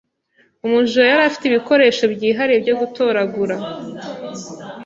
Umujura 0.65 1.05
yari 1.11 1.23
afite 1.29 1.45
ibikoresho 1.47 2.03
byihariye 2.13 2.59
byo 2.63 2.75
gutoragura. 2.81 3.55